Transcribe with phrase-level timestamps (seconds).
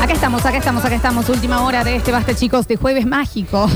[0.00, 1.28] Acá estamos, acá estamos, acá estamos.
[1.28, 3.68] Última hora de este Basta, chicos, de Jueves Mágico.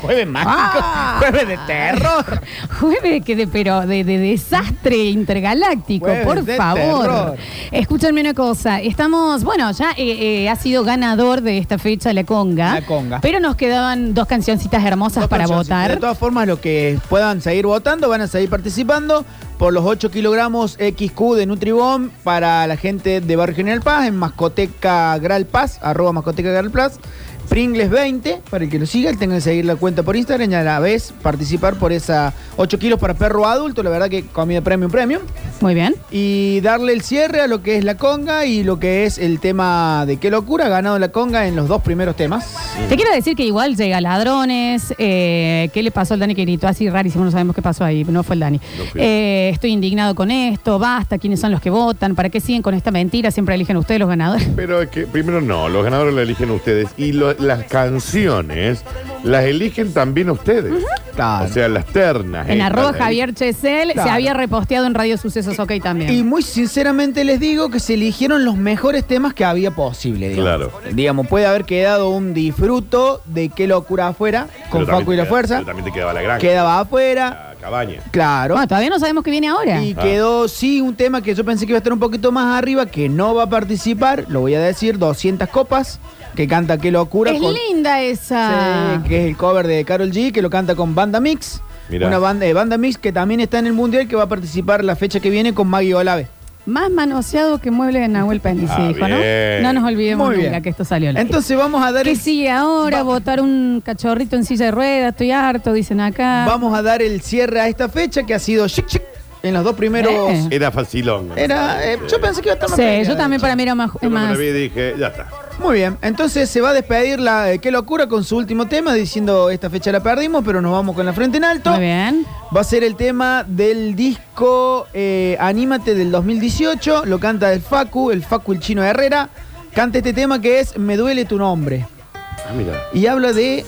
[0.00, 0.52] Jueves mágico.
[0.54, 1.16] Ah.
[1.18, 2.40] Jueves de terror.
[2.80, 7.00] Jueves que de, pero de, de desastre intergaláctico, Jueves por de favor.
[7.02, 7.36] terror.
[7.72, 8.80] Escúchenme una cosa.
[8.80, 12.74] Estamos, bueno, ya eh, eh, ha sido ganador de esta fecha la conga.
[12.74, 13.20] La conga.
[13.20, 15.66] Pero nos quedaban dos cancioncitas hermosas Dos para canciones.
[15.68, 15.90] votar.
[15.90, 19.24] De todas formas, los que puedan seguir votando van a seguir participando
[19.58, 24.16] por los 8 kilogramos XQ de Nutribom para la gente de Barrio General Paz en
[24.16, 27.00] Mascoteca Gral Paz, arroba Mascoteca Gral Paz.
[27.48, 30.54] Pringles 20, para el que lo siga, tengan que seguir la cuenta por Instagram y
[30.54, 34.60] a la vez participar por esa 8 kilos para perro adulto, la verdad que comida
[34.60, 35.22] premium premium.
[35.60, 35.94] Muy bien.
[36.10, 39.38] Y darle el cierre a lo que es la conga y lo que es el
[39.40, 42.54] tema de qué locura, ha ganado la conga en los dos primeros temas.
[42.88, 44.92] Te quiero decir que igual llega ladrones.
[44.98, 47.24] eh, ¿Qué le pasó al Dani que gritó así rarísimo?
[47.24, 48.04] No sabemos qué pasó ahí.
[48.04, 48.58] No fue el Dani.
[48.76, 48.84] No.
[49.02, 50.78] Eh, estoy indignado con esto.
[50.78, 51.18] Basta.
[51.18, 52.14] ¿Quiénes son los que votan?
[52.14, 53.30] ¿Para qué siguen con esta mentira?
[53.30, 54.48] Siempre eligen ustedes los ganadores.
[54.56, 58.82] Pero es que primero no, los ganadores la eligen ustedes y lo- las canciones
[59.24, 60.84] las eligen también ustedes.
[61.14, 61.46] Claro.
[61.46, 62.47] O sea, las ternas.
[62.54, 62.92] En arroba.
[62.92, 66.12] Javier Chesel se había reposteado en Radio Sucesos OK también.
[66.12, 70.30] Y muy sinceramente les digo que se eligieron los mejores temas que había posible.
[70.30, 70.68] Digamos.
[70.68, 70.94] Claro.
[70.94, 75.22] Digamos, puede haber quedado un disfruto de qué locura afuera, con Pero Facu y la
[75.24, 75.54] queda- fuerza.
[75.56, 76.38] pero También te quedaba la granja.
[76.40, 78.00] Quedaba afuera, La cabaña.
[78.10, 78.54] claro.
[78.54, 79.82] Bueno, todavía no sabemos qué viene ahora.
[79.82, 80.02] Y Ah.
[80.02, 82.86] quedó, sí, un tema que yo pensé que iba a estar un poquito más arriba,
[82.86, 86.00] que no va a participar, lo voy a decir, 200 copas,
[86.34, 87.32] que canta Qué locura.
[87.32, 89.00] es con- linda esa.
[89.02, 91.60] Sí, que es el cover de Carol G, que lo canta con Banda Mix.
[91.88, 92.06] Mirá.
[92.08, 94.84] Una banda de Banda Mix que también está en el Mundial, que va a participar
[94.84, 96.26] la fecha que viene con Maggie Olave.
[96.66, 99.16] Más manoseado que mueble de Nahuel Penny, Ah, dijo, ¿no?
[99.16, 99.62] bien.
[99.62, 101.08] No nos olvidemos Muy nunca que esto salió.
[101.08, 101.26] al aire.
[101.26, 102.98] Entonces vamos a dar ¿Qué el, sigue ahora?
[102.98, 106.44] Va- Votar un cachorrito en silla de ruedas, estoy harto, dicen acá.
[106.46, 109.02] vamos a dar el cierre a esta fecha que ha sido chic chic
[109.42, 110.12] en los dos primeros.
[110.30, 110.48] Eh.
[110.50, 111.30] Era facilón.
[111.36, 113.74] Era, eh, yo pensé que iba a estar más Sí, yo también para mí era
[113.74, 113.90] más.
[113.94, 115.26] Yo cuando más- la vi dije, ya está.
[115.58, 118.94] Muy bien, entonces se va a despedir la eh, Qué locura con su último tema
[118.94, 121.70] diciendo esta fecha la perdimos, pero nos vamos con la frente en alto.
[121.72, 122.24] Muy bien.
[122.56, 127.04] Va a ser el tema del disco eh, Anímate del 2018.
[127.06, 129.28] Lo canta el Facu, el Facu el Chino Herrera.
[129.74, 131.86] Canta este tema que es Me duele tu nombre.
[132.14, 132.72] Ah, mira.
[132.94, 133.64] Y habla de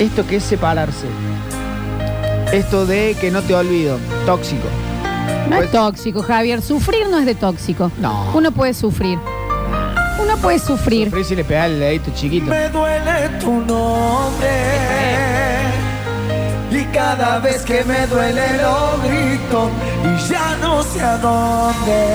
[0.00, 1.06] esto que es separarse.
[2.52, 3.98] Esto de que no te olvido.
[4.26, 4.66] Tóxico.
[5.48, 6.60] No Pues- es tóxico, Javier.
[6.60, 7.90] Sufrir no es de tóxico.
[8.00, 8.30] No.
[8.34, 9.18] Uno puede sufrir.
[10.18, 11.08] Uno puede sufrir.
[11.08, 12.46] Sufrí si le pegás el dedito chiquito.
[12.50, 14.48] Me duele tu nombre
[16.70, 19.70] y cada vez que me duele lo grito
[20.04, 22.06] y ya no sé a dónde.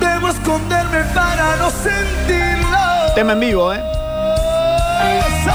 [0.00, 3.14] Debo esconderme para no sentirlo.
[3.14, 3.82] Tema en vivo, ¿eh?
[5.18, 5.54] Eso.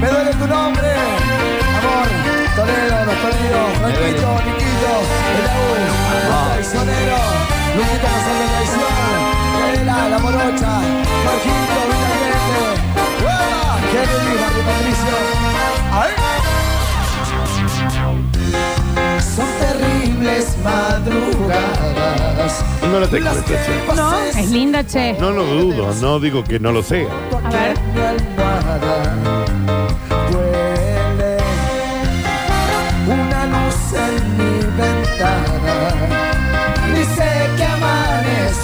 [0.00, 0.88] Me duele tu nombre,
[1.78, 2.08] amor,
[2.54, 4.92] Toledo, los Toledo, Franquito, Niquito,
[5.32, 5.82] el Raúl,
[6.14, 7.18] el traicionero,
[7.78, 8.98] Luquita no sabe traición,
[9.60, 10.72] Gabriela, la morocha,
[11.24, 12.66] Jorgito, Vitaliente,
[13.22, 13.78] ¡Hueva!
[13.92, 15.16] Kevin, Barrio Patricio,
[15.92, 16.12] ¡Ay!
[19.20, 22.52] Son terribles madrugadas.
[22.90, 23.96] No la tengo la que expresión.
[23.96, 25.12] No, es linda, che.
[25.20, 27.06] No lo dudo, no digo que no lo sea.
[27.44, 27.78] A ver.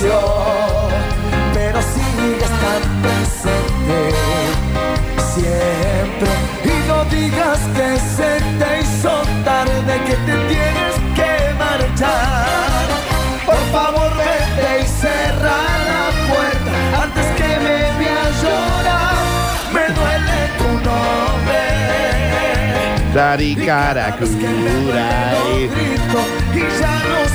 [0.03, 0.53] your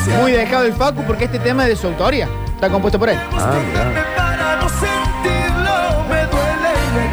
[0.05, 2.27] sé Muy dejado el Facu porque este tema es de su autoría.
[2.55, 3.17] Está compuesto por él.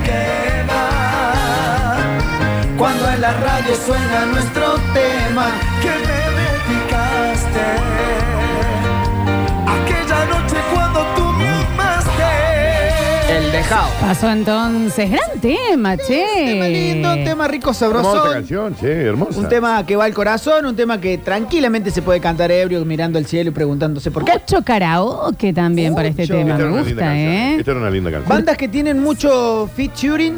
[0.04, 0.84] Quema.
[2.78, 5.46] Cuando en la radio suena nuestro tema
[5.82, 6.18] que me
[6.74, 8.35] dedicaste.
[13.46, 13.88] El dejado.
[14.00, 15.10] Pasó entonces.
[15.10, 16.24] Gran tema, che.
[16.46, 18.32] Tema lindo, un tema rico, Hermosa sabroso.
[18.32, 19.38] canción, che, hermosa.
[19.38, 23.18] Un tema que va al corazón, un tema que tranquilamente se puede cantar ebrio mirando
[23.18, 24.32] al cielo y preguntándose por qué.
[24.32, 26.34] Mucho karaoke también para este Mucho.
[26.34, 26.54] tema.
[26.56, 27.32] Esta Me era una linda gusta, canción.
[27.32, 27.56] ¿eh?
[27.58, 28.28] Esta era una linda canción.
[28.28, 30.34] Bandas que tienen mucho featuring.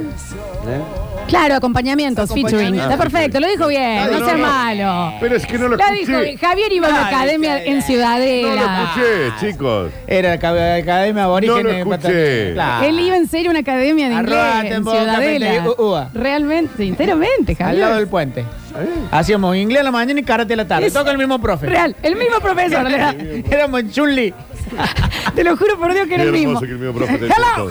[1.28, 2.46] Claro, acompañamientos, featuring.
[2.48, 2.90] Acompañamiento.
[2.90, 4.46] Está perfecto, lo dijo bien, No, no, no, sea no.
[4.46, 5.12] malo.
[5.20, 6.22] Pero es que no lo Lo dijo escuché.
[6.24, 6.38] bien.
[6.38, 8.82] Javier iba a la Dale, academia en No lo Ciudadela.
[8.94, 9.92] escuché, chicos.
[10.06, 11.56] Era la ca- Academia Aborigen.
[11.56, 12.52] No lo de escuché.
[12.54, 12.86] Claro.
[12.86, 16.08] Él iba en serio a una academia de inglés en boca, Ciudadela.
[16.14, 18.08] Realmente, enteramente, Al lado del Javier.
[18.08, 18.40] puente.
[18.40, 18.86] ¿Eh?
[19.10, 20.86] Hacíamos inglés a la mañana y karate a la tarde.
[20.86, 21.66] Es- Toca el mismo profe.
[21.66, 22.86] Real, el mismo profesor.
[23.50, 24.34] Éramos en Chunli.
[25.34, 26.50] Te lo juro por Dios que era el mismo.
[26.58, 27.34] hermoso que el mismo profe te Hello.
[27.56, 27.70] todo.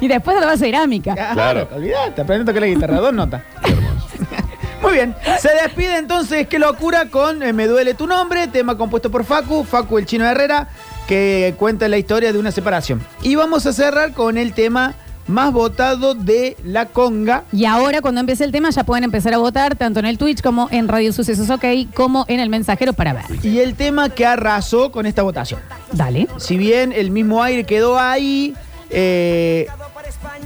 [0.00, 1.14] Y después lo vas a cerámica.
[1.14, 1.68] Claro, Claro.
[1.76, 3.42] olvídate, aprende a tocar la guitarra, dos notas.
[4.82, 9.10] Muy bien, se despide entonces, qué locura, con eh, Me duele tu nombre, tema compuesto
[9.10, 10.68] por Facu, Facu el chino Herrera,
[11.08, 13.00] que cuenta la historia de una separación.
[13.22, 14.94] Y vamos a cerrar con el tema
[15.26, 17.44] más votado de la conga.
[17.52, 20.42] Y ahora, cuando empiece el tema, ya pueden empezar a votar tanto en el Twitch
[20.42, 23.24] como en Radio Sucesos OK, como en el mensajero para ver.
[23.42, 25.60] Y el tema que arrasó con esta votación.
[25.92, 26.28] Dale.
[26.38, 28.54] Si bien el mismo aire quedó ahí,
[28.90, 29.66] eh,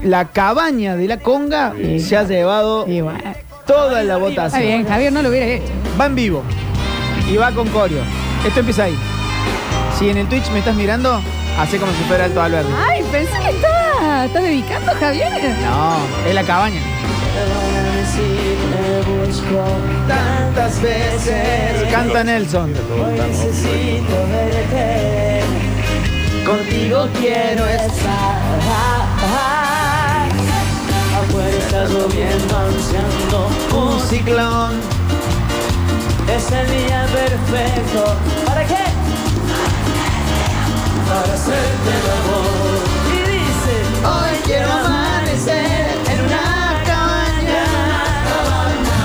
[0.03, 2.01] la cabaña de la conga Sí.
[2.01, 3.13] se ha llevado bueno.
[3.67, 4.63] toda la Está votación.
[4.63, 5.73] bien, Javier no lo hubiera hecho.
[6.01, 6.43] Va en vivo
[7.31, 7.99] y va con corio.
[8.47, 8.97] Esto empieza ahí.
[9.99, 11.21] Si en el Twitch me estás mirando,
[11.59, 12.71] hace como si fuera Alto Alberto.
[12.89, 15.57] Ay, pensé que estaba, estás dedicando, Javier.
[15.65, 15.97] No,
[16.29, 16.81] es la cabaña.
[20.09, 22.73] Tantas veces Canta Nelson.
[22.73, 25.43] necesito verte.
[26.45, 28.39] Contigo quiero estar.
[31.19, 34.81] Afuera está lloviendo, anunciando Un ciclón.
[36.35, 38.17] Es el día perfecto.
[38.47, 38.77] ¿Para qué?
[41.21, 42.79] Para hacerte el amor.
[43.13, 43.75] Y dice:
[44.07, 46.47] Hoy quiero amanecer en una
[46.87, 47.65] cabaña.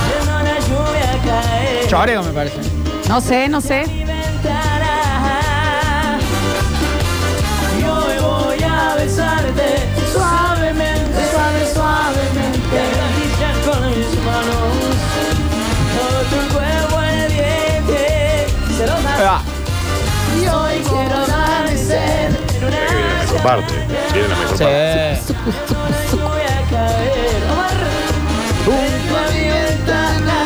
[0.08, 1.88] Viendo la lluvia caer.
[1.88, 2.60] Choreo, me parece.
[3.10, 3.86] No sé, no sé.
[8.22, 9.68] voy a besarte
[10.12, 12.80] suavemente, suave, suavemente.
[13.18, 14.74] Y con mis manos.
[15.96, 18.48] Todo tu cuerpo ardiente.
[18.78, 19.12] Celosa.
[19.20, 19.42] Ah,
[20.36, 21.13] Y hoy quiero
[23.44, 23.74] parte.
[24.14, 25.20] Viene la mejor parte.
[25.28, 25.34] sí.
[26.16, 27.44] Voy a caer.
[27.52, 27.78] Omar.
[28.66, 30.38] Junto a mi ventana.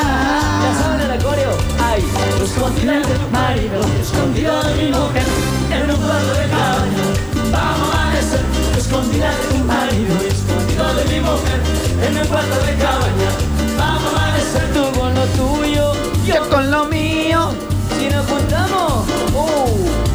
[0.63, 1.57] ¿Ya saben el coreo?
[1.79, 2.03] Ay,
[2.43, 5.23] escondido de tu marido, escondido de mi mujer,
[5.71, 7.03] en un cuarto de cabaña.
[7.51, 8.41] Vamos a amanecer,
[8.77, 11.59] escondida de tu marido, escondido de mi mujer,
[12.07, 13.46] en un cuarto de cabaña.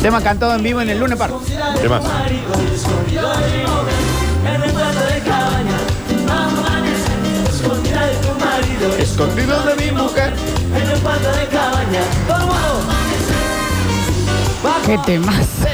[0.02, 1.32] Tema cantado en vivo en el lunes park.
[1.80, 2.02] ¿Qué más?
[2.02, 3.94] marido escondido de mi mujer
[4.44, 5.78] en el cuarto de cabaña.
[6.26, 7.18] Vamos a amanecer,
[7.54, 10.32] escondida de tu marido, Escondido de mi mujer.
[10.74, 12.00] en el cuarto de cabaña.
[12.28, 12.56] ¡Vamos!
[14.86, 15.68] Qué temazo.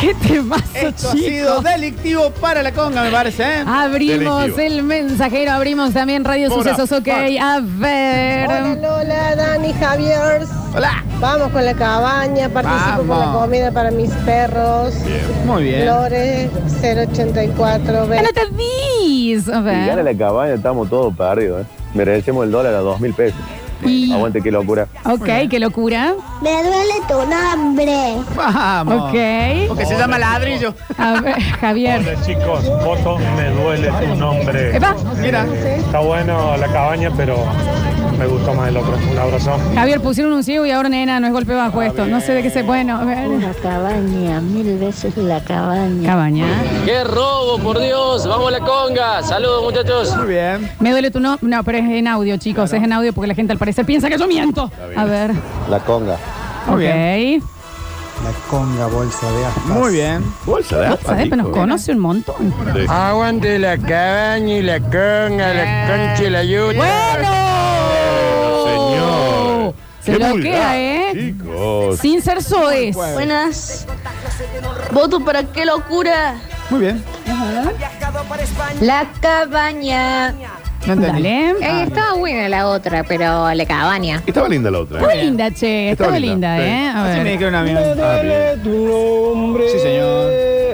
[0.00, 1.64] Qué temazo, Esto ha sido chicos.
[1.64, 3.64] delictivo para la conga, me parece, ¿eh?
[3.66, 4.58] Abrimos Delictivo.
[4.66, 7.06] el mensajero, abrimos también Radio Sucesos OK.
[7.08, 8.48] A Hola ver.
[8.80, 10.42] Lola, Dani, Javier.
[10.74, 11.04] Hola.
[11.20, 13.42] Vamos con la cabaña, participo con la Vamos.
[13.42, 14.94] comida para mis perros.
[15.04, 15.46] Bien.
[15.46, 15.82] Muy bien.
[15.82, 16.50] Flores
[16.80, 19.48] 084 ¿Qué no te dis?
[19.48, 20.04] A Si gana ver.
[20.04, 21.62] la cabaña, estamos todos perdidos.
[21.62, 21.66] ¿eh?
[21.92, 23.38] Merecemos el dólar a dos mil pesos.
[23.84, 24.86] Y, Aguante, qué locura.
[25.04, 26.14] ok, qué locura.
[26.42, 28.16] Me duele tu nombre.
[28.36, 29.10] Vamos.
[29.10, 29.68] Ok.
[29.68, 30.74] Porque se llama ladrillo.
[30.98, 32.00] A ver, Javier.
[32.00, 34.76] Hola chicos, voto me duele tu nombre.
[34.76, 35.46] Epa, Mira.
[35.54, 37.36] Está bueno la cabaña, pero
[38.20, 38.98] me gustó más el otro.
[39.10, 39.58] Un abrazo.
[39.74, 42.04] Javier, pusieron un ciego y ahora nena, no es golpe bajo esto.
[42.04, 42.62] No sé de qué se.
[42.62, 43.26] Bueno, a ver.
[43.28, 46.06] La cabaña, mil veces la cabaña.
[46.06, 46.46] Cabaña.
[46.84, 48.26] ¡Qué robo, por Dios!
[48.28, 49.22] ¡Vamos a la conga!
[49.22, 50.14] ¡Saludos, muchachos!
[50.18, 50.70] Muy bien.
[50.80, 51.48] Me duele tu nombre.
[51.48, 52.70] No, pero es en audio, chicos.
[52.74, 54.70] Es en audio porque la gente al parecer piensa que yo miento.
[54.94, 55.32] A ver.
[55.70, 56.18] La conga.
[56.66, 56.80] Muy ok.
[56.80, 57.42] bien.
[58.22, 59.64] La conga bolsa de aspas.
[59.64, 60.22] Muy bien.
[60.44, 62.54] Bolsa de aspas, sabés, pero nos conoce un montón.
[62.74, 62.84] Sí.
[62.86, 66.76] Aguante la cabaña y la conga, la concha y la yuta.
[66.76, 67.49] ¡Bueno!
[70.10, 71.10] Se bloquea, vulgar, ¿eh?
[71.14, 71.98] Chicos.
[71.98, 72.94] Sin ser soez.
[72.94, 73.86] Buenas.
[74.92, 76.34] Voto para qué locura.
[76.70, 77.02] Muy bien.
[78.80, 80.34] La cabaña.
[80.86, 81.22] No entendí.
[81.22, 81.54] Dale.
[81.62, 84.22] Ah, estaba buena la otra, pero la cabaña.
[84.26, 84.98] Estaba linda la otra.
[84.98, 85.24] Estaba ¿eh?
[85.24, 85.90] linda, che.
[85.90, 86.88] Estaba Estaba linda, linda, ¿eh?
[86.88, 87.32] A Así me ver.
[87.32, 87.74] dijeron a mí.
[87.76, 88.62] Ah, bien.
[88.62, 89.68] tu nombre.
[89.68, 90.30] Sí, señor.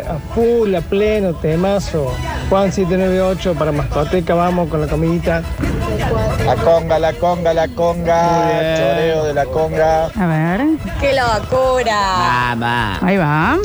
[0.09, 2.15] A full, a pleno, temazo.
[2.49, 5.43] Juan 798 para mascoteca, vamos con la comidita.
[6.45, 8.47] La conga, la conga, la conga.
[8.47, 8.77] Bien.
[8.77, 10.07] Choreo de la conga.
[10.07, 10.67] A ver.
[11.01, 12.55] ¡Qué locura!
[12.57, 13.03] Vamos.
[13.03, 13.59] Ahí va.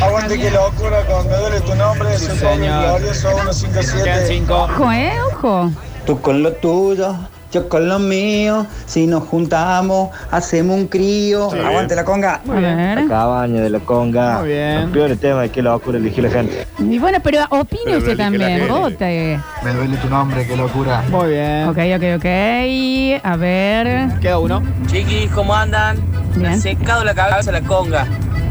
[0.00, 1.04] Aguante, qué locura.
[1.06, 2.18] Con me duele tu nombre.
[2.18, 3.00] Sí, señor.
[3.00, 4.26] glorioso Quedan 157.
[4.26, 4.54] cinco.
[4.64, 5.12] Ojo, ¿eh?
[5.32, 5.70] Ojo.
[6.06, 7.16] Tú con lo tuyo,
[7.54, 8.66] yo con lo mío.
[8.86, 11.50] Si nos juntamos, hacemos un crío.
[11.52, 11.58] Sí.
[11.58, 12.40] Aguante la conga.
[12.48, 13.06] A ver.
[13.06, 14.40] Cabaña de la conga.
[14.40, 14.82] Muy bien.
[14.82, 16.66] Los peores temas de qué locura elegí la gente.
[16.78, 18.60] Y bueno, pero opine usted elige la también.
[18.60, 19.40] que- Vote.
[19.62, 21.02] Me duele tu nombre, qué locura.
[21.10, 21.68] Muy bien.
[21.68, 23.24] Ok, ok, ok.
[23.24, 24.18] A ver.
[24.20, 24.62] Queda uno.
[24.86, 25.96] Chiquis, ¿cómo andan?
[26.36, 26.60] Bien.
[26.60, 28.06] secado la cabeza la conga.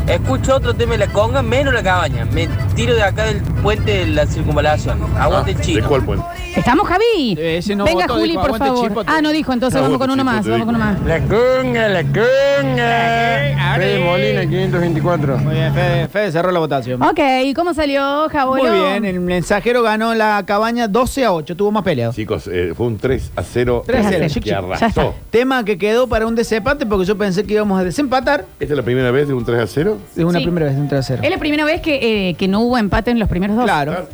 [0.08, 2.26] Escucho otro tema de la conga, menos la cabaña.
[2.34, 5.00] Me tiro de acá del puente de la circunvalación.
[5.18, 5.82] Aguante el chino.
[5.82, 6.26] ¿De cuál puente?
[6.56, 7.36] ¿Estamos, Javi?
[7.40, 8.88] ese no Venga, votó, Juli, dijo, por aguante favor.
[8.88, 9.12] Chipote.
[9.12, 10.46] Ah, no dijo, entonces vamos con uno más.
[10.48, 11.02] Vamos con uno más.
[11.02, 13.74] La conga, la conga.
[13.76, 15.38] Fede Molina, 524.
[15.40, 17.02] Muy bien, Fede, Fede cerró la votación.
[17.02, 18.64] Ok, ¿y cómo salió, Jabolo?
[18.64, 22.14] Muy bien, el mensajero ganó la cabaña 12 a 8, tuvo más peleado.
[22.14, 23.84] Chicos, eh, fue un 3 a 0.
[23.86, 24.52] 3 a 0, que chiqui, chiqui.
[24.52, 25.16] arrasó.
[25.32, 28.46] Tema que quedó para un desempate porque yo pensé que íbamos a desempatar.
[28.60, 29.98] ¿Esta es la primera vez de un 3 a 0?
[30.16, 30.46] Es una Sí.
[30.46, 31.22] primera vez, un 3 a 0.
[31.24, 33.66] Es la primera vez que, eh, que no hubo empate en los primeros dos.
[33.66, 34.08] Claro.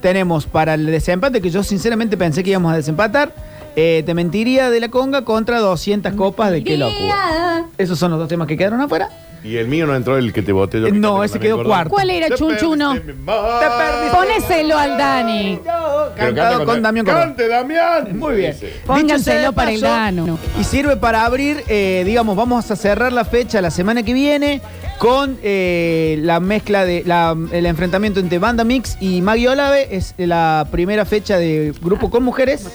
[0.00, 3.32] Tenemos para el desempate, que yo sinceramente pensé que íbamos a desempatar,
[3.76, 7.64] eh, Te mentiría de la conga contra 200 copas de qué locura.
[7.76, 9.08] Esos son los dos temas que quedaron afuera.
[9.44, 10.86] Y el mío no entró el que te voté yo.
[10.86, 11.90] que No, ese quedó cuarto.
[11.90, 12.94] ¿Cuál era, Te Chunchuno?
[12.94, 14.10] perdiste mi.
[14.10, 15.60] Ponéselo al Dani.
[15.62, 17.06] Pero Cantado canta con Damián.
[17.06, 18.18] ¡Cante, Damián!
[18.18, 18.52] Muy bien.
[18.52, 18.66] Dice.
[18.66, 20.38] Dicho Pónganselo sea de para el paso, Dano.
[20.60, 24.60] Y sirve para abrir, eh, digamos, vamos a cerrar la fecha la semana que viene
[24.98, 29.88] con eh, la mezcla de la- el enfrentamiento entre Banda Mix y Maggie Olave.
[29.94, 32.66] Es la primera fecha de grupo con mujeres.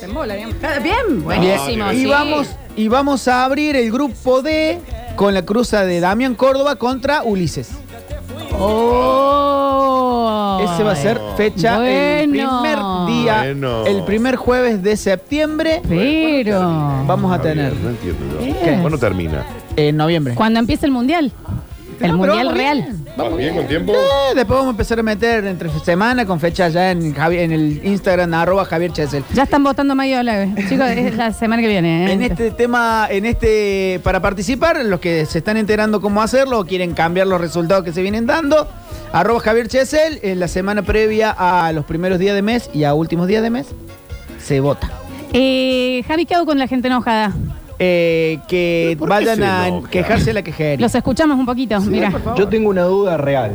[0.81, 1.91] Bien, buenísimo.
[1.91, 2.05] y sí.
[2.05, 4.79] vamos y vamos a abrir el grupo D
[5.15, 7.69] con la cruza de Damián Córdoba contra Ulises.
[8.57, 10.59] Oh.
[10.63, 11.85] Ese va a ser fecha
[12.21, 12.77] el primer
[13.07, 13.85] día, Bueno.
[13.85, 15.81] el primer jueves de septiembre.
[15.87, 16.59] Pero.
[17.05, 18.81] Vamos a tener No entiendo.
[18.81, 19.45] ¿Cuándo termina?
[19.75, 20.35] en noviembre.
[20.35, 21.31] Cuando empiece el mundial.
[21.99, 22.77] El No, pero mundial vamos real.
[22.81, 23.05] bien.
[23.15, 23.93] ¿Vas bien con tiempo?
[23.93, 27.51] Eh, después vamos a empezar a meter entre semana con fecha ya en, Javi- en
[27.51, 29.23] el Instagram arroba Javier Chesel.
[29.33, 30.53] Ya están votando Mayo Olave.
[30.69, 32.07] Chicos, es la semana que viene.
[32.07, 32.13] ¿eh?
[32.13, 36.65] En este tema, en este, para participar, los que se están enterando cómo hacerlo o
[36.65, 38.67] quieren cambiar los resultados que se vienen dando,
[39.11, 42.93] arroba Javier Chesel, en la semana previa a los primeros días de mes y a
[42.93, 43.67] últimos días de mes,
[44.43, 44.89] se vota.
[45.33, 47.31] Eh, Javi, ¿qué hago con la gente enojada?
[47.85, 49.89] Eh, que ¿Por qué vayan se a enoja?
[49.89, 50.85] quejarse a la quejería.
[50.85, 51.79] Los escuchamos un poquito.
[51.81, 52.11] Mira.
[52.37, 53.51] Yo tengo una duda real.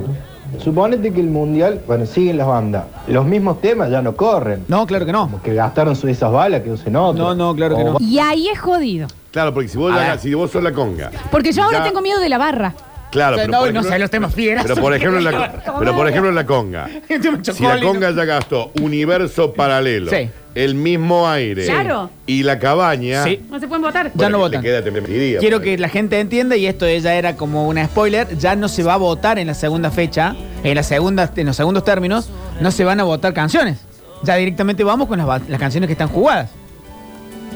[0.59, 2.85] Suponete que el mundial, bueno, siguen las bandas.
[3.07, 4.65] Los mismos temas ya no corren.
[4.69, 5.23] No, claro que no.
[5.31, 7.17] Como que gastaron su- esas balas que usen otros.
[7.17, 7.97] No, no, claro que no.
[8.01, 9.09] Y ahí es jodido.
[9.31, 10.19] Claro, porque si vos, A la- ver.
[10.19, 11.11] si vos sos la conga.
[11.31, 12.75] Porque yo ahora Ya- tengo miedo de la barra.
[13.11, 14.65] Claro, O sea, pero no, por no ejemplo- sé los temas fieras.
[14.67, 16.89] Pero por ejemplo, en la, pero por ejemplo la conga.
[17.55, 20.29] Si la conga ya gastó universo paralelo, Sí.
[20.55, 22.11] el mismo aire Claro.
[22.27, 23.25] y la cabaña.
[23.25, 23.41] Sí.
[23.51, 24.11] No se pueden votar.
[24.15, 24.63] Ya no votan.
[24.63, 28.37] queda te mentiría, Quiero que la gente entienda, y esto ya era como una spoiler,
[28.37, 31.57] ya no se va a votar en la segunda fecha, en, la segunda, en los
[31.57, 32.29] segundos términos,
[32.61, 33.79] no se van a votar canciones.
[34.23, 36.51] Ya directamente vamos con las, las canciones que están jugadas.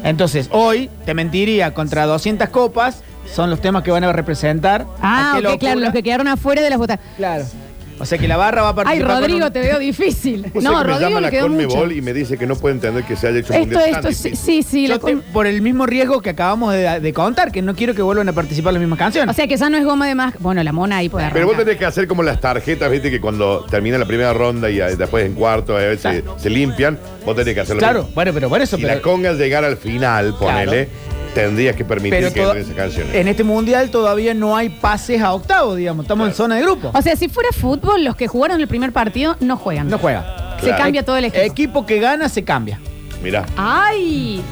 [0.04, 4.86] Entonces, hoy, te mentiría, contra 200 copas, son los temas que van a representar.
[5.00, 7.14] Ah, ¿A ok, claro, los que quedaron afuera de las votaciones.
[7.16, 7.44] Claro.
[7.98, 9.10] O sea que la barra va a Ay, participar.
[9.12, 10.42] con Rodrigo, un- te veo difícil.
[10.54, 11.68] No, que me Rodrigo llama le la quedó mucho.
[11.68, 13.88] Conmebol y me dice que no puede entender que se haya hecho un Esto, tan
[14.06, 14.88] esto, sí, sí, sí.
[14.88, 17.76] la Yo te- con- por el mismo riesgo que acabamos de, de contar, que no
[17.76, 19.30] quiero que vuelvan a participar las mismas canciones.
[19.30, 20.34] O sea que ya no es goma de más.
[20.40, 23.20] Bueno, la mona ahí puede Pero vos tenés que hacer como las tarjetas, viste, que
[23.20, 26.98] cuando termina la primera ronda y eh, después en cuarto a veces se, se limpian,
[27.24, 27.78] vos tenés que hacerlo.
[27.78, 28.76] claro, bueno, pero por eso.
[28.76, 30.88] Si pero- la conga llegara al final, ponele,
[31.34, 33.14] tendrías que permitir Pero que toda- entren esas canciones.
[33.14, 36.04] en este mundial todavía no hay pases a octavos, digamos.
[36.04, 36.90] Estamos en zona de grupo.
[36.94, 39.88] O sea, si fuera fútbol, los que jugaron el primer partido no juegan.
[39.88, 40.56] No juega.
[40.60, 40.82] Se Claro.
[40.84, 41.42] cambia todo el equipo.
[41.44, 42.78] Equipo que gana se cambia.
[43.22, 43.46] Mirá.
[43.56, 44.42] ¡Ay!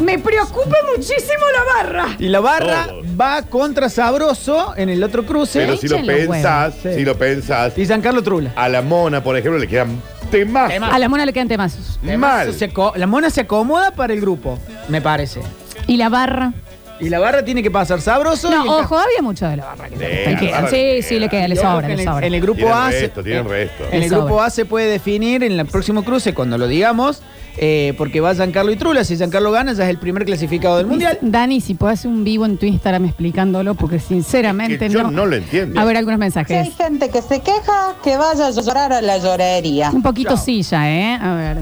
[0.00, 2.06] Me preocupa muchísimo la barra.
[2.18, 3.04] Y la barra Todos.
[3.20, 5.60] va contra Sabroso en el otro cruce.
[5.60, 6.98] Pero si lo Echen los pensás, huevos.
[6.98, 8.52] si lo pensás, Y San Carlos Trula.
[8.56, 10.72] a la mona, por ejemplo, le quedan temas.
[10.80, 12.00] A la mona le quedan temazos.
[12.02, 12.52] Mal.
[12.54, 14.58] Se aco- la mona se acomoda para el grupo,
[14.88, 15.40] me parece.
[15.86, 16.52] ¿Y la barra?
[17.00, 18.48] Y la barra tiene que pasar Sabroso.
[18.48, 19.88] y No, el ojo, había mucho de la barra.
[19.88, 20.52] Que Sí, le la quedan.
[20.52, 22.26] barra Sí, le sí, le queda, le Y ojo sobra, que le el, sobra.
[22.26, 23.84] en el grupo Tienen A resto, se, tienen resto.
[23.90, 24.40] En el grupo.
[24.42, 27.20] A se puede definir en el próximo cruce cuando lo digamos,
[27.56, 29.02] eh, porque va Giancarlo y Trula.
[29.02, 31.18] Si Giancarlo gana, ya es el primer clasificado del mundial.
[31.22, 35.10] Dani, si puedes hacer un vivo en tu Instagram explicándolo, porque sinceramente Que yo no.
[35.10, 35.80] no lo entiendo.
[35.80, 36.76] A ver, algunos Si hay mensajes.
[36.76, 39.90] gente que se queja, que vaya a llorar a la llorería.
[39.90, 41.18] Un poquito silla, ¿eh?
[41.20, 41.56] A ver.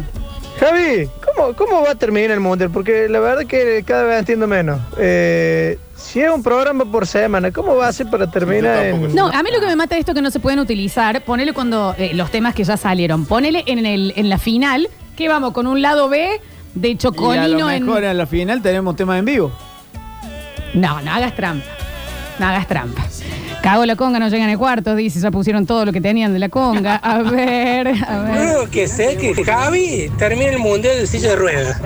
[0.61, 2.71] Javi, ¿cómo, ¿cómo va a terminar el mundial?
[2.71, 4.79] Porque la verdad que cada vez entiendo menos.
[4.99, 9.15] Eh, si es un programa por semana, ¿cómo va a ser para terminar en.?
[9.15, 11.55] No, a mí lo que me mata de esto que no se pueden utilizar, ponele
[11.55, 15.53] cuando eh, los temas que ya salieron, ponele en, el, en la final, que vamos
[15.53, 16.29] con un lado B
[16.75, 17.87] de Y a lo Chocolino en.
[17.87, 19.51] mejor en la final tenemos temas en vivo.
[20.75, 21.65] No, no hagas trampa.
[22.39, 23.03] No hagas trampa.
[23.63, 26.39] Cago la conga, no llegan al cuarto, dice, ya pusieron todo lo que tenían de
[26.39, 26.97] la conga.
[26.97, 28.35] A ver, a ver.
[28.35, 31.81] Creo que sé que Javi termina el mundial de silla de ruedas.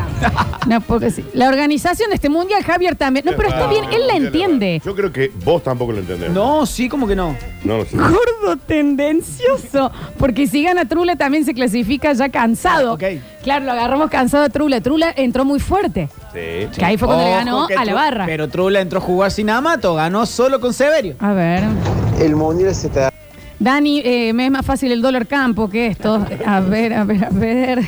[0.68, 1.24] No, porque sí.
[1.34, 3.26] La organización de este mundial, Javier también.
[3.26, 4.80] No, pero está bien, él la entiende.
[4.84, 6.30] Yo creo que vos tampoco lo entendés.
[6.30, 7.36] No, sí, como que no.
[7.64, 7.96] No lo sé.
[7.96, 9.90] Gordo tendencioso.
[10.16, 12.94] Porque si gana Trula también se clasifica ya cansado.
[12.94, 13.02] Ok.
[13.42, 14.80] Claro, lo agarramos cansado a Trula.
[14.80, 16.08] Trula entró muy fuerte.
[16.34, 16.68] Sí.
[16.78, 18.26] Que ahí fue cuando le Ojo ganó que a la Tru- barra.
[18.26, 21.14] Pero Trula entró a jugar sin Amato, ganó solo con Severio.
[21.20, 21.62] A ver.
[22.20, 23.08] el mundial se te
[23.58, 26.26] Dani, eh, me es más fácil el dólar campo que esto.
[26.44, 27.80] A ver, a ver, a ver.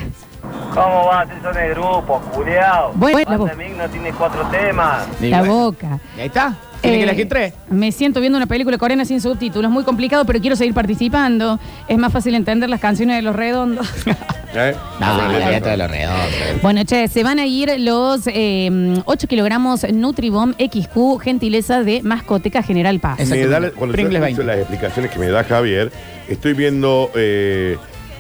[0.73, 1.25] ¿Cómo va?
[1.27, 2.93] Si son de grupo, culiao.
[2.95, 5.07] Bueno, la no tiene cuatro temas.
[5.21, 5.99] La boca.
[6.17, 6.55] Y ahí está.
[6.83, 7.53] Tiene que Eh, elegir tres.
[7.71, 9.71] Me siento viendo una película coreana sin subtítulos.
[9.71, 11.59] Muy complicado, pero quiero seguir participando.
[11.89, 13.87] Es más fácil entender las canciones de los redondos.
[14.55, 14.75] ¿Eh?
[15.01, 16.63] No, Bueno, la letra de los redondos.
[16.63, 22.63] bueno, che, se van a ir los eh, 8 kilogramos Nutribomb XQ, gentileza de Mascoteca
[22.63, 23.19] General Paz.
[23.29, 24.45] Me da la- cuando yo Pringles escucho 20.
[24.45, 25.93] las explicaciones que me da Javier,
[26.29, 27.77] estoy viendo eh,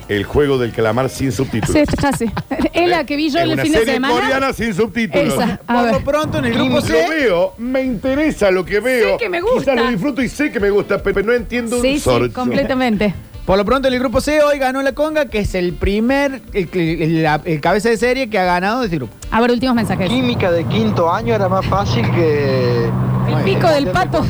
[0.09, 1.77] el juego del calamar sin subtítulos.
[1.89, 2.33] Sí, ya sé.
[2.73, 4.15] Es la que vi yo Es el una fin de serie semana.
[4.15, 5.35] coreana sin subtítulos.
[5.35, 5.93] Esa, a Por ver.
[5.95, 7.07] lo pronto en el grupo lo C.
[7.09, 9.13] veo, me interesa lo que veo.
[9.19, 9.59] Sé que me gusta.
[9.61, 12.33] Quizá lo disfruto y sé que me gusta, pero no entiendo Sí, un sí, sorcho.
[12.35, 13.15] completamente.
[13.45, 16.43] Por lo pronto en el grupo C hoy ganó la Conga, que es el primer,
[16.53, 19.15] el, el- la- el cabeza de serie que ha ganado de este grupo.
[19.31, 20.09] A ver, últimos mensajes.
[20.09, 22.87] Química de quinto año era más fácil que.
[23.29, 24.25] El pico del pato.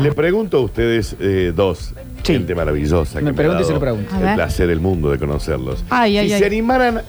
[0.00, 1.92] Le pregunto a ustedes eh, dos,
[2.24, 3.18] gente maravillosa.
[3.18, 4.14] que Me ha pregunta y se dado lo pregunto.
[4.14, 4.34] A El ver.
[4.36, 5.84] placer del mundo de conocerlos.
[5.90, 6.40] Ay, ay, si ay.
[6.40, 7.02] se animaran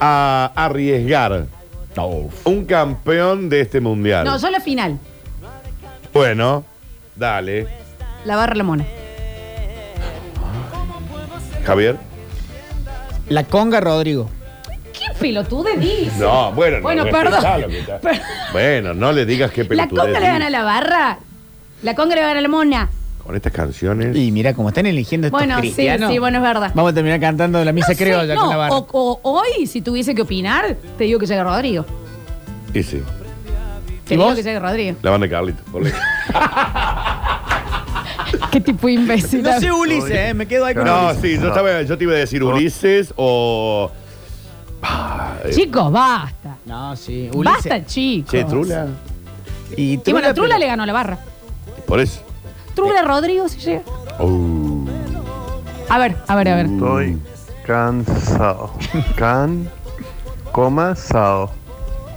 [0.00, 1.46] a arriesgar
[2.44, 4.24] un campeón de este mundial.
[4.24, 4.98] No, yo la final.
[6.12, 6.64] Bueno,
[7.16, 7.66] dale.
[8.24, 8.84] La barra la mona.
[11.64, 11.96] Javier.
[13.28, 14.30] La Conga Rodrigo.
[14.92, 16.12] ¿Qué pelotude dice?
[16.18, 17.60] No, bueno, no, Bueno, respetá perdón.
[17.62, 17.98] lo que está.
[18.00, 18.20] Per-
[18.52, 21.18] Bueno, no le digas que ¿La conga le gana a la barra?
[21.82, 22.88] La conga le gana a la mona.
[23.28, 24.16] Con estas canciones.
[24.16, 26.10] Y mira cómo están eligiendo estos Bueno, sí, cristianos.
[26.10, 26.72] sí, bueno, es verdad.
[26.74, 28.74] Vamos a terminar cantando la misa No sé, criolla no, con la barra.
[28.74, 31.84] o, o hoy, si tuviese que opinar, te digo que llegue Rodrigo.
[32.72, 33.02] Y sí,
[34.06, 34.96] Te digo que llegue Rodrigo.
[35.02, 35.62] la banda de Carlito.
[35.70, 36.00] por lejos.
[38.50, 39.42] Qué tipo imbécil.
[39.42, 41.20] No sé Ulises, eh, me quedo ahí con No, Ulises.
[41.22, 43.90] sí, yo, estaba- yo te iba a decir Ulises o.
[45.44, 46.56] Eh, Chicos, basta.
[46.64, 47.62] No, sí, Ulises.
[47.64, 48.30] Basta, chicos.
[48.30, 48.86] Che, Trula.
[49.76, 51.18] Y Y bueno, Trula pero- le ganó la barra.
[51.86, 52.22] Por eso.
[52.78, 53.82] Trula Rodrigo si llega.
[54.20, 54.84] Oh.
[55.88, 56.66] A ver, a ver, a ver.
[56.66, 57.18] Estoy
[57.66, 58.70] cansado.
[59.16, 59.68] Can,
[60.52, 61.50] coma, sao.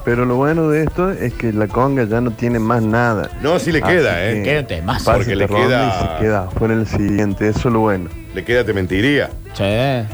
[0.06, 3.32] Pero lo bueno de esto es que la conga ya no tiene más nada.
[3.42, 4.64] No, sí le Así queda, ¿eh?
[4.68, 5.06] temazo.
[5.06, 8.12] pase Porque le queda- Y se queda fuera el siguiente, eso es lo bueno.
[8.36, 9.32] Le queda, te mentiría.
[9.56, 10.06] Che.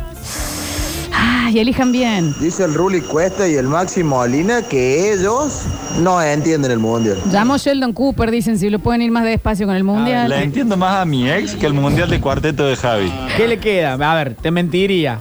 [1.20, 2.36] Ay, elijan bien.
[2.40, 5.64] Dice el Ruli Cuesta y el Maxi Molina que ellos
[6.00, 7.18] no entienden el mundial.
[7.32, 10.30] Llamo Sheldon Cooper, dicen si lo pueden ir más despacio con el mundial.
[10.30, 13.12] La entiendo más a mi ex que el mundial de cuarteto de Javi.
[13.36, 13.94] ¿Qué le queda?
[13.94, 15.20] A ver, te mentiría.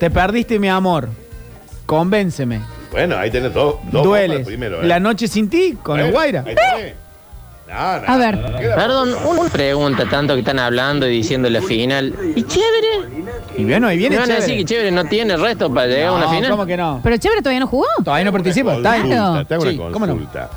[0.00, 1.08] Te perdiste mi amor.
[1.86, 2.60] Convénceme.
[2.90, 3.76] Bueno, ahí tenés dos.
[3.92, 4.44] dos Dueles.
[4.46, 4.86] primero, ¿eh?
[4.86, 6.44] La noche sin ti con el Guaira.
[6.46, 6.94] ahí tenés.
[7.70, 8.38] No, no, A ver.
[8.74, 12.12] Perdón, una pregunta, tanto que están hablando y diciendo la final.
[12.34, 13.22] ¿Y chévere?
[13.56, 16.08] Y bueno, ahí viene ¿Me van a decir que chévere no tiene resto para llegar
[16.08, 16.50] a una No, final?
[16.50, 17.00] ¿Cómo que no?
[17.02, 17.86] Pero Chévere todavía no jugó.
[18.04, 18.74] Todavía no participa.
[18.76, 19.00] Está ahí.
[19.02, 20.12] Consulta, te hago Sí, una ¿cómo no?
[20.14, 20.50] consulta.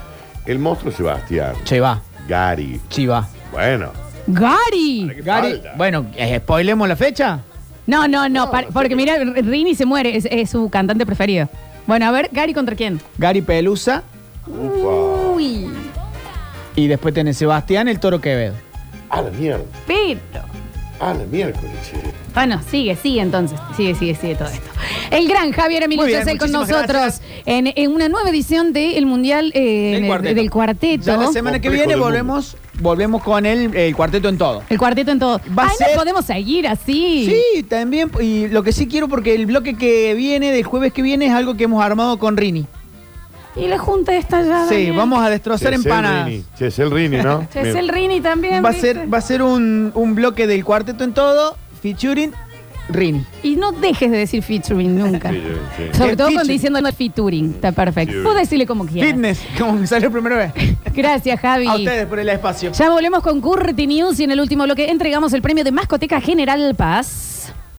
[0.46, 2.02] El monstruo Sebastián, Che, va.
[2.28, 2.82] Gary.
[2.90, 3.28] Chiva.
[3.52, 3.92] Bueno,
[4.28, 5.12] Gary.
[5.16, 5.74] ¿qué Gary, falta?
[5.76, 7.40] bueno, eh, spoilemos la fecha.
[7.86, 11.48] No, no, no, par- porque mira, Rini se muere, es, es su cantante preferido.
[11.86, 13.00] Bueno, a ver, Gary contra quién.
[13.18, 14.04] Gary Pelusa
[14.48, 15.70] Uy,
[16.76, 18.56] y después tenés Sebastián el Toro Quevedo.
[19.10, 19.64] A la mierda.
[19.88, 20.20] pero.
[21.00, 21.98] A la miércoles, che.
[22.34, 23.60] Bueno, sigue, sigue entonces.
[23.76, 24.70] Sigue, sigue, sigue todo esto.
[25.12, 28.72] El gran Javier Emilio Muy bien, Chesel con muchísimas nosotros en, en una nueva edición
[28.72, 30.36] del Mundial eh, Del cuarteto.
[30.36, 31.04] del cuarteto.
[31.06, 34.64] Ya la semana que Complejo viene del volvemos, volvemos con el, el cuarteto en todo.
[34.70, 35.42] El cuarteto en todo.
[35.58, 37.34] Va a Ay, ser- no podemos seguir así.
[37.54, 38.10] Sí, también.
[38.22, 41.34] Y lo que sí quiero, porque el bloque que viene, del jueves que viene, es
[41.34, 42.66] algo que hemos armado con Rini.
[43.56, 44.66] Y la junta está ya.
[44.68, 44.94] Sí, Daniel.
[44.98, 46.28] vamos a destrozar empanadas.
[46.28, 46.44] Rini.
[46.58, 47.48] Chesel Rini, ¿no?
[47.54, 48.64] Chesel Rini también.
[48.64, 48.94] Va a ¿viste?
[48.94, 52.32] ser, va a ser un, un bloque del cuarteto en todo, featuring
[52.90, 53.24] Rini.
[53.44, 55.30] Y no dejes de decir featuring nunca.
[55.30, 55.42] Sí,
[55.78, 55.98] sí, sí.
[55.98, 56.48] Sobre Eh, todo cuando featuring.
[56.48, 57.52] diciendo no featuring.
[57.52, 58.12] Está perfecto.
[58.12, 58.24] Featuring.
[58.24, 59.12] Vos decirle como quieras.
[59.12, 60.52] Fitness, como me salió primera vez.
[60.94, 61.68] Gracias, Javi.
[61.68, 62.72] A ustedes por el espacio.
[62.74, 66.20] Ya volvemos con Curti News y en el último bloque entregamos el premio de Mascoteca
[66.20, 67.30] General Paz.